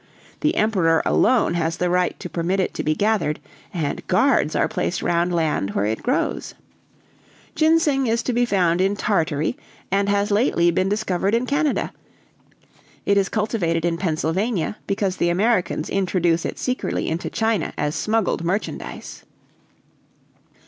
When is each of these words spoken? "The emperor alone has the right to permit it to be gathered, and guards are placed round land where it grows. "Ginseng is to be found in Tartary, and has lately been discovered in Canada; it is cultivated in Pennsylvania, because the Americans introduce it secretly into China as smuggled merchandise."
"The 0.39 0.55
emperor 0.55 1.03
alone 1.05 1.53
has 1.53 1.77
the 1.77 1.87
right 1.87 2.19
to 2.21 2.27
permit 2.27 2.59
it 2.59 2.73
to 2.73 2.81
be 2.83 2.95
gathered, 2.95 3.39
and 3.71 4.07
guards 4.07 4.55
are 4.55 4.67
placed 4.67 5.03
round 5.03 5.31
land 5.31 5.75
where 5.75 5.85
it 5.85 6.01
grows. 6.01 6.55
"Ginseng 7.53 8.07
is 8.07 8.23
to 8.23 8.33
be 8.33 8.43
found 8.43 8.81
in 8.81 8.95
Tartary, 8.95 9.55
and 9.91 10.09
has 10.09 10.31
lately 10.31 10.71
been 10.71 10.89
discovered 10.89 11.35
in 11.35 11.45
Canada; 11.45 11.93
it 13.05 13.15
is 13.15 13.29
cultivated 13.29 13.85
in 13.85 13.97
Pennsylvania, 13.99 14.75
because 14.87 15.17
the 15.17 15.29
Americans 15.29 15.87
introduce 15.87 16.45
it 16.45 16.57
secretly 16.57 17.07
into 17.07 17.29
China 17.29 17.71
as 17.77 17.93
smuggled 17.93 18.43
merchandise." 18.43 19.23